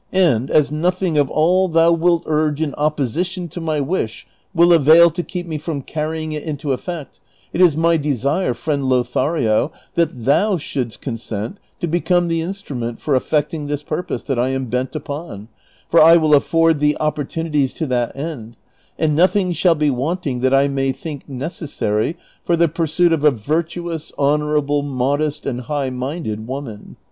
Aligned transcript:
And, 0.13 0.49
as 0.49 0.71
nothing 0.71 1.15
of 1.15 1.29
all 1.29 1.67
thou 1.67 1.91
wilt 1.91 2.23
urge 2.25 2.59
in 2.59 2.73
opposition 2.73 3.47
to 3.49 3.61
my 3.61 3.79
wish 3.79 4.25
will 4.51 4.73
avail 4.73 5.11
to 5.11 5.21
keep 5.21 5.45
me 5.45 5.59
from 5.59 5.83
carrj'ing 5.83 6.33
it 6.33 6.41
into 6.41 6.69
eft'ect, 6.69 7.19
it 7.53 7.61
is 7.61 7.77
my 7.77 7.97
desire, 7.97 8.55
friend 8.55 8.89
Lothario, 8.89 9.71
that 9.93 10.25
thou 10.25 10.57
shouldst 10.57 11.01
consent 11.01 11.57
to 11.79 11.87
become 11.87 12.29
the 12.29 12.41
instrument 12.41 12.99
for 12.99 13.15
effecting 13.15 13.67
this 13.67 13.83
purpose 13.83 14.23
that 14.23 14.39
I 14.39 14.49
am 14.49 14.65
bent 14.65 14.95
upon, 14.95 15.49
for 15.87 16.01
I 16.03 16.17
Avill 16.17 16.35
afford 16.35 16.79
thee 16.79 16.97
opportunities 16.99 17.71
to 17.73 17.85
that 17.85 18.15
end, 18.15 18.57
and 18.97 19.15
nothing 19.15 19.53
shall 19.53 19.75
be 19.75 19.91
wanting 19.91 20.39
that 20.39 20.51
I 20.51 20.67
may 20.67 20.91
think 20.93 21.29
necessary 21.29 22.17
for 22.43 22.57
the 22.57 22.67
jjursuit 22.67 23.13
of 23.13 23.23
a 23.23 23.29
virtuous, 23.29 24.11
honorable, 24.17 24.81
modest, 24.81 25.45
and 25.45 25.61
hio:h 25.61 25.93
minded 25.93 26.47
woman. 26.47 26.95